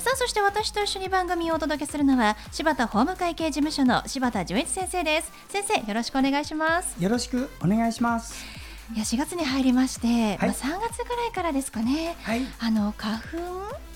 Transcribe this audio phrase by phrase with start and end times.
[0.00, 5.30] さあそして私と一緒に番組をお届けするのは柴田法務会計事務所の柴田純一先生です。
[5.48, 7.02] 先生よろしくお願いします。
[7.02, 8.62] よろしくお願いします。
[8.94, 13.22] いや4月に入りまして、はい、まあ3月ぐらいからですかね、はい、あの花粉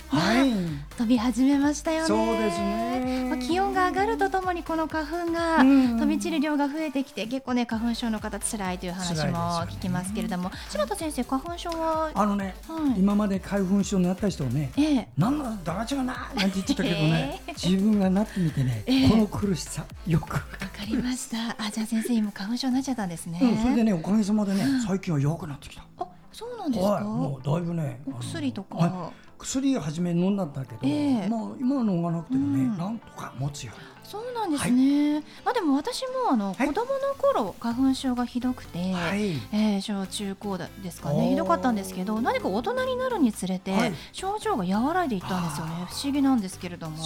[0.09, 0.53] はい、
[0.97, 2.07] 飛び始めましたよね。
[2.07, 3.27] そうですね。
[3.29, 9.33] まあ、気温が上がるとともにこの花粉が飛び散る量が増えてきて、結構ね花粉症の方辛いという話も
[9.67, 12.13] 聞きますけれども、ね、柴田先生花粉症は？
[12.15, 21.57] あのね、はい、今まで花粉症になった人をね、ええ、なんだだらちがななんて言ってたけどね、えー、自分がなってみてね、えー、この苦しさよくわかりました。
[21.63, 23.41] あじゃあ先生今花粉症になっちゃったんですね。
[23.43, 25.85] うん、それでねおかげさまでね、最近は弱くなってきた。
[25.99, 26.91] あそうなんですか？
[26.91, 28.01] はい、もうだいぶね。
[28.07, 29.11] お薬とか。
[29.47, 33.73] 薬を初め飲んだんだけど、えー、まあ今は飲まなくてもね、うん、なんとか持つよ
[34.07, 41.31] そうなんですね、はい、まあでも私もあの、はい、子供の頃花粉症がひどくて、はい、えー、小中高ですかね。
[41.31, 45.87] ひどかったんですけど何か大人になるにつれて、はい、症状が和らいでいったんですよね。
[45.89, 47.03] 不思議なんですけれども、ね、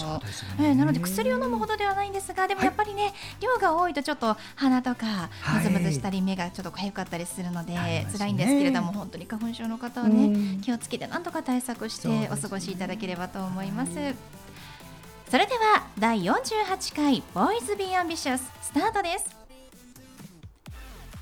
[0.59, 7.73] えー、なので薬を飲むほどではないんですがでもやっぱりね、量が多いとちょっと鼻とかむずむずしたり目がちょっと痒かったりするので、
[8.11, 14.40] 辛いんですけれども本当に花粉症の方はね気をつけてなんとか対策してお過ごしいただければと思います。
[15.31, 19.33] それでは第48回ボーイズビーアンビシャススタートです。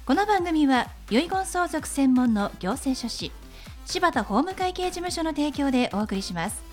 [0.03, 3.31] この番組は遺言相続専門の行政書士
[3.85, 6.63] 柴田法務会計事務所の提供でお送りします。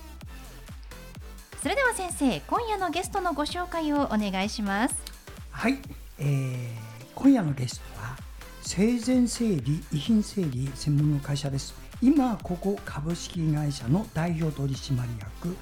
[1.63, 4.97] それでは先生今夜のゲストのご紹介をお願いします。
[5.51, 5.77] はい、
[6.19, 6.71] えー、
[7.15, 8.17] 今夜のゲストは
[8.63, 11.75] 生前整理遺品整理専門の会社です。
[12.01, 15.55] 今ここ株式会社の代表取締役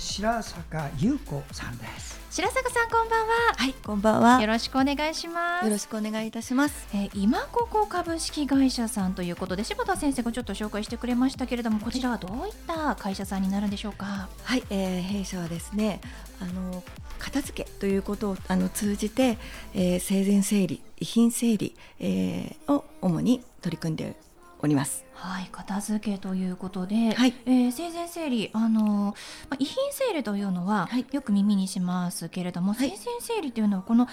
[0.00, 2.18] 白坂優子さんです。
[2.30, 3.34] 白坂さんこんばんは。
[3.54, 4.40] はいこんばんは。
[4.40, 5.66] よろしくお願いします。
[5.66, 14.30] よろしくお願いいたします、えー、今ここ株式会社さんということで柴田先生がちょっと紹介してくれましたけれどもこちらはどういった会社さんになるんでしょうか？
[14.42, 16.00] はい、えー、弊社はですね
[16.40, 16.82] あの
[17.18, 19.36] 片付けということをあの通じて、
[19.74, 24.16] えー、生前整理遺品整理、えー、を主に取り組んで
[24.62, 25.04] おります。
[25.14, 29.14] はい、片付けということで、はい、えー、生前整理、あのま
[29.50, 34.08] あ、遺品整理というのは、よく耳にしますけれども、はい、生前整理というのはこの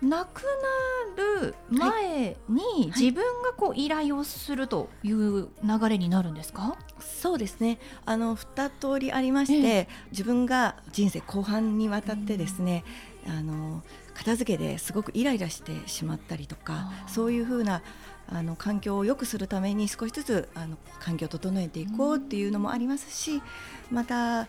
[0.00, 7.78] 亡くなる前に自分がこう依頼をするという流れになるんですか、そうですね。
[8.04, 12.84] あの2通りありまして、ええ、自分が人生後半にわたってですね、
[13.26, 13.82] うん、あの
[14.14, 17.82] 片付けですごくイライラしてしまったりとかそういうふうな
[18.30, 23.42] あの環境を良くするために少しずつあの環境を整えていこうっていうのもありますし
[23.90, 24.46] またあ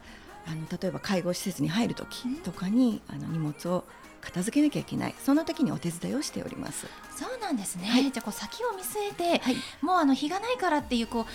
[0.47, 3.85] の例えば介護施設に入る時とかにあの荷物を
[4.21, 5.15] 片付けなきゃいけない。
[5.23, 6.87] その時にお手伝いをしております。
[7.15, 11.25] そうなんですね、はい、じゃあこう先を見据えて、はい、もうあの日がないからっていうこう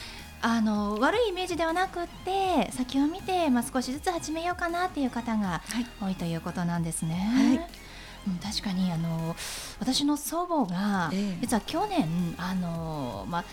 [0.42, 5.62] あの悪いイメージではなくって先を見て、まあ、少しずつ始めようかなっていう方が
[6.00, 7.14] 多いということなんですね。
[7.14, 7.56] はい。
[7.56, 7.62] うん、
[8.42, 9.36] 確かにあの
[9.80, 13.44] 私の祖母が、実は去年あの、まあ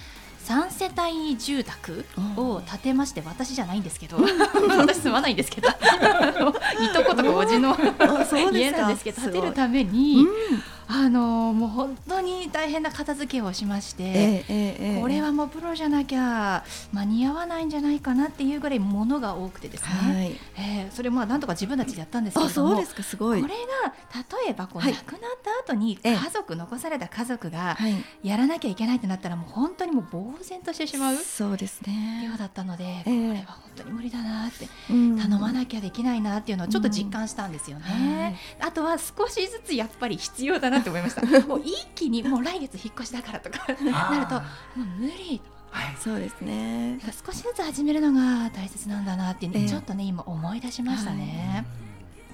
[0.45, 2.05] 3世帯住宅
[2.35, 4.17] を建てまして私じゃないんですけど
[4.77, 5.71] 私住まないんですけど い
[6.93, 7.77] とことかおじの
[8.51, 10.25] 家なんですけど建てるために、
[10.93, 23.41] あのもう本当に大変な片付けをしまして、えええ、これはもうプロじゃなきゃ間に合わないんじゃないかなっていうぐらいものが多くてですね、はい、えー、それもなんとか自分たちでやったんですけどそうですかすごい。
[23.41, 23.93] これが
[24.43, 25.21] 例えばこう、亡くなっ
[25.65, 27.77] た後に家族、残された家族が
[28.21, 32.27] やらなきゃいけないってなったらもう本当にもう呆然としてしまうそうですね。
[32.29, 38.35] 量だったので、これは本当に無理だなって頼まなきゃできないなっていうのをちょっと実感したんですよね。
[38.59, 41.21] はい、あとは少しずつやっぱり必要だなって思いました。
[41.47, 44.41] もう一気にもう来月引っ越しだからとかなるとも
[44.77, 45.41] う無理
[45.71, 46.99] はい、そうですね。
[47.25, 51.65] 少しずつ始めるのが大切なんだなっていうの、えー、ちょっとね今思い出しましたね。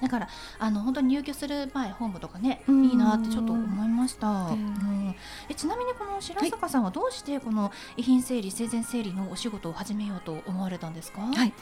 [0.00, 0.28] い、だから
[0.58, 5.14] あの本当に入居する前本部とかねいいなってちょっと思いました、うん、
[5.48, 11.52] えちなみにこの白坂さんはどうしてこの遺品整理生前整理のお仕事を始めようと思われたんですか、はい、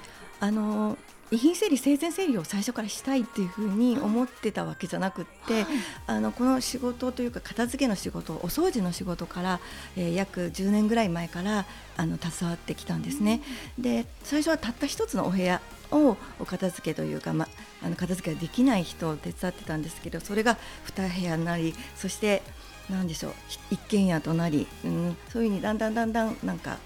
[0.41, 0.97] あの
[1.31, 5.67] 遺品整理生前整理を最初からしたいっていうふうに思ってたわけじゃなくって、はい、
[6.07, 9.61] あのこの仕事というか片付けの仕事お掃除の仕事から、
[9.97, 13.41] えー、約10年ぐらい前からあの携わってきたんですね。
[13.79, 17.49] で最初はたった一つのお部屋をお片付けというか、ま、
[17.83, 22.43] あの片付けができない人を手伝ってたんですけどそれが2部屋になりそして
[22.91, 23.33] 何でしょう
[23.71, 26.79] 一軒家となり、うん、そういうふうにだんだんだんだんなんか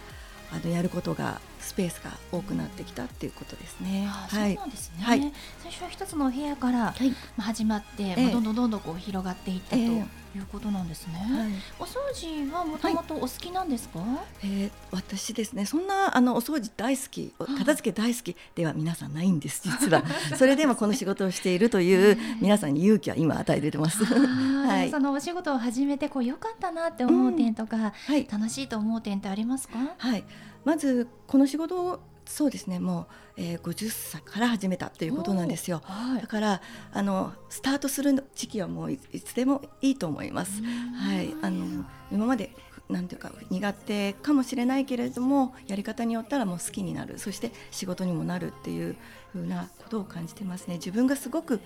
[0.52, 4.06] あのやることがスペースが多くなってきたっていうことですね。
[4.06, 5.02] はい、そうなんですね。
[5.02, 5.32] はい、
[5.62, 10.19] 最初は一つの部屋から、はい、まあ始まって、えー、まあどんどんどんどんこう広がっていったと。
[10.36, 11.14] いうことなんですね。
[11.14, 13.98] はい、お掃除はもともとお好きなんですか？
[13.98, 14.08] はい、
[14.44, 20.04] えー、私ですね、そんなあのお掃除大好き、片付け大好きでは皆さんないんです 実は。
[20.36, 24.04] それでもこの仕事をしているという皆さんに勇気は今与えてます。
[24.06, 24.90] はい。
[24.90, 29.78] そのお仕事を始めてこう良かったなって思う点とか、うんはい、楽しいと思う点ってありますか？
[29.98, 30.24] はい。
[30.64, 32.00] まずこの仕事を
[32.30, 32.78] そうですね。
[32.78, 36.62] もう、えー、50歳から始めたということなんですよ、はい、だから
[36.92, 40.62] あのスタートする時期はもういつでもいいと思います。
[40.62, 42.54] はい、あの今まで
[42.88, 47.18] なんていうか苦手かもしれないけれどもやり方によったらもう好きになる。
[47.18, 48.96] そして仕事にもなるっていう
[49.32, 50.74] ふうなことを感じてますね。
[50.74, 51.60] 自分がすごく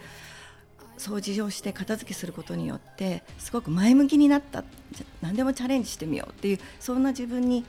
[0.97, 4.65] 掃除をして片付けすることによってすごく前向きになった。
[5.21, 7.67] 何でもチャレンジしてみようっていうそんな自分に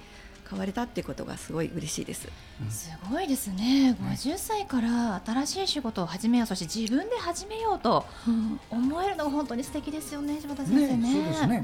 [0.50, 2.28] 変われたっていうことがすごい嬉しいです。
[2.70, 3.98] すごいですね。
[4.00, 8.06] 50歳から新しい仕事を始めよう、そして自分で始めようと
[8.70, 10.98] 思えるのが本当に素敵ですよね、柴田先生ね。
[10.98, 11.64] ねそうですね。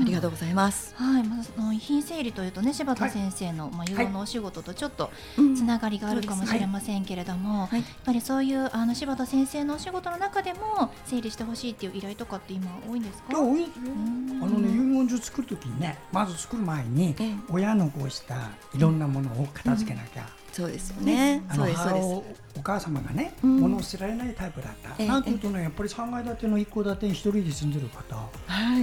[0.00, 0.94] ありがとうございます。
[0.96, 13.38] はい、まずその遺品整理というとね、柴田先生の、まあ有のお仕事とちょっとつながりがあるかもしれませんけれども、やっぱりそういうあの柴田先生のお仕事の中でも整理してほしいっていう依頼とかって今多いんですか？
[13.38, 13.92] 多いですよ。
[14.42, 17.14] あのね遺言書作るときにね、まず作る前に
[17.50, 18.34] 親のこうした
[18.74, 20.26] いろんなものを片付けなきゃ。
[20.52, 21.42] そうですよね。
[21.48, 22.24] あの母お
[22.62, 25.04] 母様がね、物を捨てられないタイプだった。
[25.04, 28.28] なんていうとね、やっぱり三階建ての一戸建てに一人で住んでる方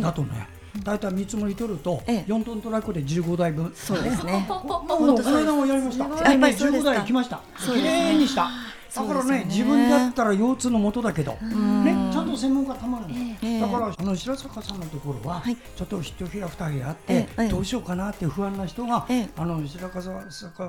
[0.01, 0.47] だとね。
[0.83, 3.73] 大体見積もり取ると4トントラックで15台分。
[3.75, 4.45] そうですね。
[4.47, 6.05] この間もやりました。
[6.05, 7.41] やっぱり15台来ました。
[7.57, 8.49] 綺麗にした。
[8.95, 13.15] だからね自分だったら腰痛のもとだけど、ね、ちゃんと専門家たまるの、だ
[13.65, 15.41] からあの白坂さんのところは、
[15.75, 19.07] ちょっと一部屋二部屋あって、どうしようかなって不安な人が、
[19.37, 20.01] あの白坂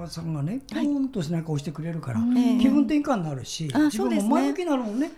[0.07, 2.21] さんがねポンと背中を押してくれるから、
[2.61, 5.11] 気分転換になるし、自分も前向きになるもんね、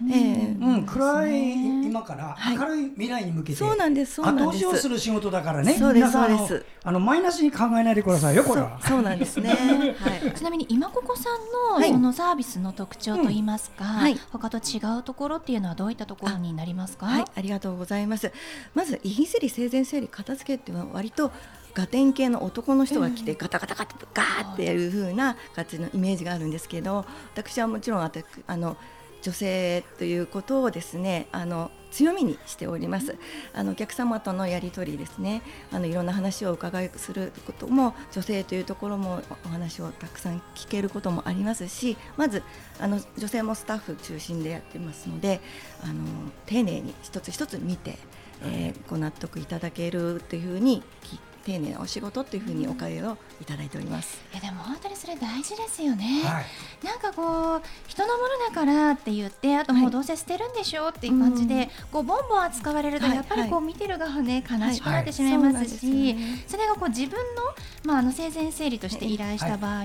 [0.60, 0.86] うん。
[0.86, 5.76] 暗い今から明るい未来に向けて後押しをする仕事だからね。
[5.78, 6.38] 皆さん
[6.82, 8.80] あのマイナスに考えないでくださいよこれは。
[8.82, 9.54] そうなんですね、
[10.34, 13.90] ちなみに今ここさんのそのサービスの特徴と言いますか、うん。
[13.90, 17.06] はい、他と違うところっていうのはどういったところになりますか？
[17.06, 17.24] はい。
[17.34, 18.32] ありがとうございます。
[18.74, 21.30] まず遺品整理生前整理片付けっていうのは割と
[21.74, 27.04] ガテン系の男の人が来てガタガタガタガーっていう風な感じのイメージがあるんですけど
[27.34, 28.76] 私はもちろんあの
[29.22, 33.16] 女性ということをですねあの強みにしております。
[33.52, 35.42] あのお客様とのやり取りですね。
[35.72, 42.42] あのいろんな話をお伺いすることも女性というところもお話をたくさん聞けることもありますしまず
[42.78, 45.40] あの女性もスタッフ中心でやってますので
[45.82, 46.04] あの
[46.46, 47.98] 丁寧に一つ一つ見て、
[48.44, 51.18] えー、ご納得いただけるというふうに聞
[51.50, 54.20] 丁寧なお仕事というふうにお会をいただいております。
[54.32, 56.22] いやでも本当にそれ大事ですよね。
[56.24, 67.42] はい、なんかこう人のものだからって言ってあともうどうせ捨てるんでしょうっていう感じで、はい、こうボンボン扱われるとやっぱりこう見てる側ね悲しくなってしまいますし、それがこう自分の
[67.84, 69.84] まああの生前整理として依頼した場合、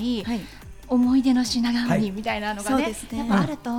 [0.88, 3.72] 思い出の品代わりみたいなのがねやっぱあると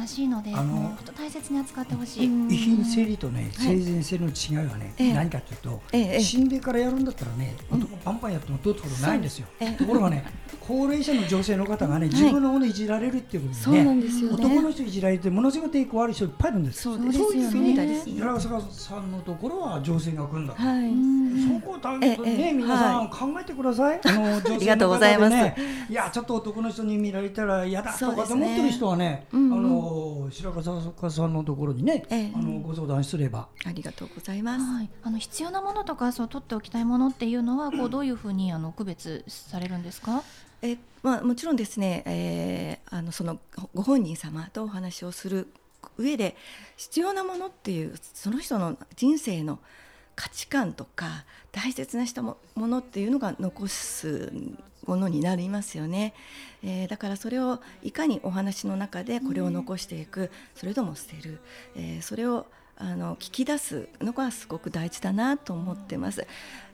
[0.00, 2.24] 悲しいので、はい、もう大切に扱ってほしい。
[2.24, 9.46] 遺品整理とね生前整理の違いはね、はい、何かというと、ええ、死んでからやるんだったらね、男パンパンやってもどうってことないんですよ。
[9.78, 10.24] ところがね
[10.60, 16.82] 高齢者の女性の方がね自分のものいじられるっていうことでね,、男の人いじられてものすごく抵抗ある人いっぱいいるんです。
[16.82, 18.02] そうですよね。
[18.16, 20.54] 寺坂さんのところは女性が来るんだ。
[20.54, 24.00] はい、そこを大変ね皆さん考えてください。
[24.04, 25.36] あの女性のありがとうございます。
[25.90, 33.48] いやちょっと男の人に見られたら嫌だとかと思ってる人はね、あの白川さんのところにね、あのご相談すれば。
[33.66, 34.64] ありがとうございます。
[35.02, 40.22] あの必要なものとかそう取っておきたいものっていうのはこうどういうふうにあの区別されるんですか？
[40.62, 43.40] えまあ、もちろんですね、えー、あのその
[43.74, 45.48] ご本人様とお話をする
[45.98, 46.36] 上で
[46.76, 49.58] 必要なものっていうその人の人生の
[50.16, 54.32] 価値観とか大切なしたものっていうのが残す
[54.86, 56.14] ものになりますよね、
[56.62, 61.40] えー、だからそれをいかにお話の中でこれを残していくそれとも捨てる、
[61.76, 66.26] えー、それをあの聞き出すのがすごく大事だなと思ってます。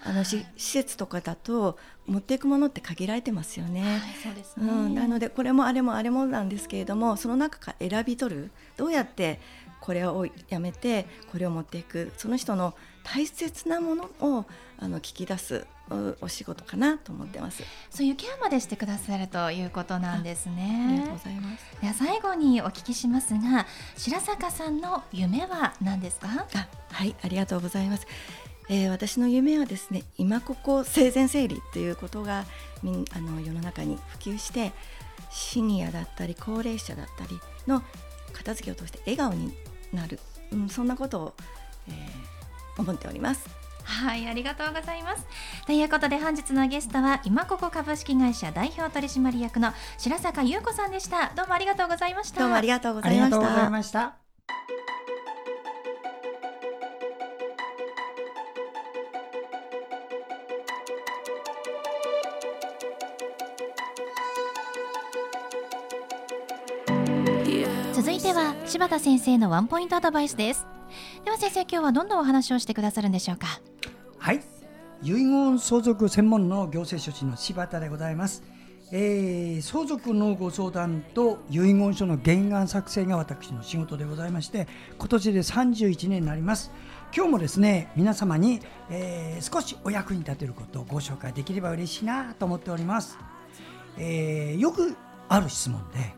[0.03, 3.83] あの施設とかだと持っていくものって限られてますよね。
[3.83, 8.51] はい、そうですね、うん、なのでこれもあれもあれもなんですけれどもその中から選び取る。
[8.79, 9.41] どうやって
[9.81, 12.13] これをやめてこれを持っていく。
[12.17, 14.47] その人の大切なものを
[14.79, 15.67] あの聞き出す
[16.21, 17.63] お仕事かなと思ってます。
[17.91, 20.87] そういうケアまでしてくださるということなんですね。
[20.89, 21.65] ありがとうございます。
[21.81, 23.67] では最後にお聞きしますが、
[23.97, 26.29] 白坂さんの夢は何ですか？
[26.29, 28.07] あ、はい、ありがとうございます。
[28.69, 32.45] えー、私の夢はですね、今ここ生前整理ということが
[32.85, 34.73] みんあの世の中に普及して、
[35.33, 37.83] シニアだったり高齢者だったりの
[38.33, 39.53] 片付けを通して笑顔に
[39.93, 40.21] なる、
[40.53, 41.35] うん、そんなことを、
[41.89, 41.95] えー、
[42.81, 43.49] 思っております。
[43.85, 45.27] はいありがとうございます。
[45.67, 51.33] ということで本日のゲストは今ここ株式会社代表取締役の白坂優子さんでした。
[51.35, 52.41] どうもありがとうございました。
[52.41, 53.19] どうもありがとうござい
[53.71, 54.15] ました。
[67.93, 70.67] 続いては柴田先生のワンポイントアドバイスです
[71.25, 73.47] では先生今日はどんなお話をしてくださるんでしょうか？
[74.19, 74.41] はい。
[75.03, 78.43] 遺言相続専門の行政書士の柴田でございます、
[78.93, 86.71] えー、相続のご相談と遺言書の原案作成が私の仕事でございまして今年で31年になります。
[87.15, 88.61] 今日もですね皆様に、
[88.91, 93.19] えー、少しお役に立てることをご紹介できれば嬉しいなと思っております、
[93.99, 94.97] えー、よく
[95.29, 96.15] ある質問で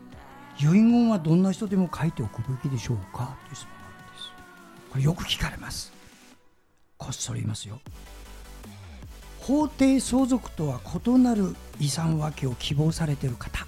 [0.59, 3.37] 遺言はどんな人でも書いておくべきでしょうか？
[3.45, 3.72] という質問。
[4.93, 5.91] これよく聞かれます。
[6.99, 7.79] こっそり言いますよ。
[9.39, 13.65] 法定相続とは異なる遺産分けを希望されている方。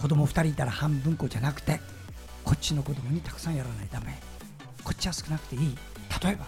[0.00, 1.80] 子供2人いたら半分こじゃなくて
[2.42, 4.18] こっちの子供にたくさんやらないため
[4.82, 5.76] こっちは少なくていい。
[6.20, 6.46] 例えば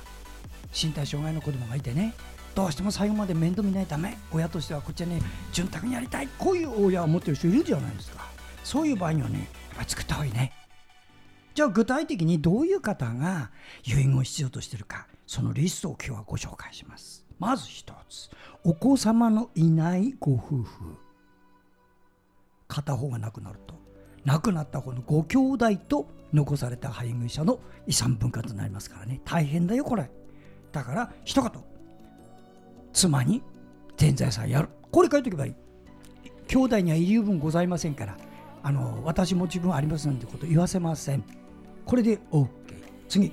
[0.75, 2.15] 身体障害の子供がいてね。
[2.57, 6.29] どうしても最後まで面倒見ないため親としてはこっちはね潤沢にやりたい。
[6.39, 8.27] こういう親を持ってる人いるじゃないですか。
[8.65, 10.53] そういう場合にはねやっぱり作った方がいいね。
[11.59, 13.51] じゃあ具体的にどういう方が
[13.85, 17.27] 遺言を必要としているかそのリストを今日はご紹介します。
[17.41, 18.31] まず一つ。
[18.63, 20.97] お子様のいないご夫婦。
[22.69, 23.75] 片方が亡くなると。
[24.25, 29.21] 亡くなった方のご兄弟と残された配偶者の遺産分割になりますからね。
[29.25, 30.09] 大変だよこれ。
[30.71, 31.51] だから一言。
[32.93, 33.43] 妻に
[33.97, 34.69] 全財産やる。
[34.93, 35.55] これ書いておけばいい。
[36.47, 38.17] 兄弟には遺留分ございませんから
[38.63, 41.38] あの私も自分ありますなんてこと言わせません。
[41.89, 42.49] これで OK
[43.09, 43.33] 次。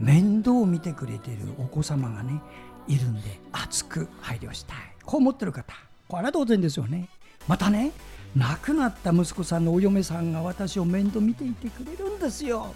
[0.00, 2.42] 面倒を見てくれているお子様がね
[2.88, 4.76] いるんで熱く配慮したい。
[5.04, 5.72] こう思ってる方
[6.08, 7.08] これは当然ですよね。
[7.46, 7.92] またね
[8.36, 12.74] 亡くなった息子さんのお嫁さんが私を面倒見ていてくれるんですよ。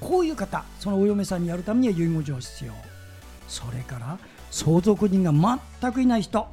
[0.00, 2.72] こういう方そのお嫁さんにやるためには遺言状必要。
[3.48, 4.16] それから
[4.52, 6.46] 相続人が全くいない人。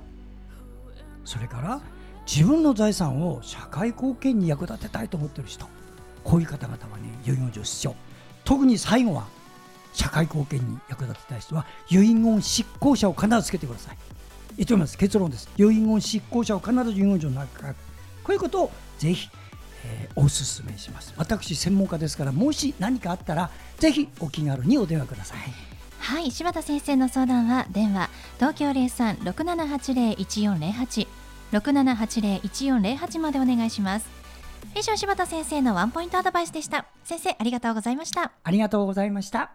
[1.23, 1.79] それから
[2.25, 5.67] 自分の財産を社会貢献に役立てたいと思ってる人。
[6.23, 7.95] こういう方々はね遺言状必要
[8.43, 9.27] 特に最後は
[9.93, 13.97] 社会貢献に役立てたい人は遺言執行者を必ずつけてください。
[14.57, 14.97] 言っております。
[14.97, 15.49] 結論です。
[15.57, 17.79] 遺言執行者を必ず遺言状の中からこ
[18.29, 19.29] ういうことをぜひ、
[19.85, 21.13] えー、お勧めします。
[21.17, 25.37] 私専門家ですからもし何かあったらぜひお気軽にお電話ください。
[25.99, 26.31] はい。
[26.31, 31.07] 柴田先生の相談は電話東京0367801408
[31.53, 34.22] 6780-1408までお願いします。
[34.75, 36.85] 以上柴田先生のワンポイントアドバイスでした。
[37.03, 38.31] 先生ありがとうございました。
[38.43, 39.51] ありがとうございました。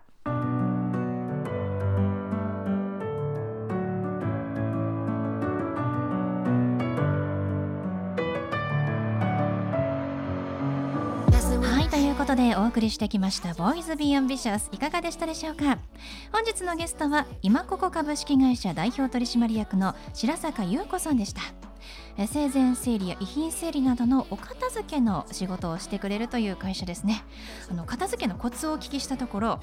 [12.16, 15.78] ことでお送りしてきました「ボーイズ・ビー・アンビシャス」いかがでしたでしょうか？
[16.32, 21.40] 本日のゲストは今ここ株式会社代表取締役の白坂優子さんでした
[22.26, 27.22] 生前整理や遺品整理などのお片付けの仕事をしてくれるという会社ですね
[27.70, 29.60] あの片付けのコツをお聞きしたところ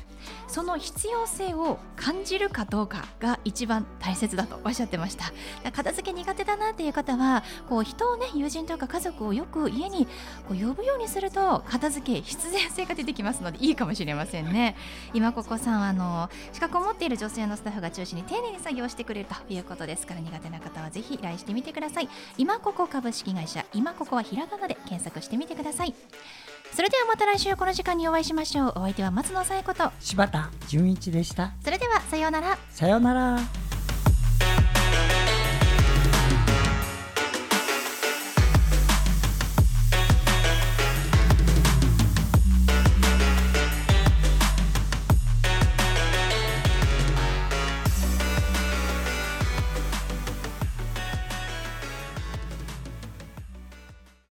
[0.47, 5.25] その必要性を感じるかどうかが一番大切だとおっしゃってました。
[5.71, 10.05] 片付け苦手だなっていう方はこう人をね友人とか家族をよく家に
[10.47, 14.75] こう呼ぶようにすると片付け必然性が出てきますのでいいかもしれませんね。
[15.13, 22.09] 今ここさんあの資格を持っている女性のスタッフが中心に丁寧に作業してくれるということですから苦手な方はぜひ依頼してみてください。
[22.45, 25.95] 今ここ株式会社今ここはひらがなで検索してみてください。
[26.71, 28.73] それではまた来週この時間にお会いしましょう。
[28.75, 31.53] お相手は松野紗友子と柴田純一でした。
[31.63, 32.55] それではさようなら。
[32.69, 33.39] さようなら